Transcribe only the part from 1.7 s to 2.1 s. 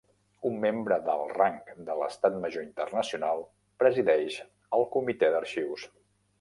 de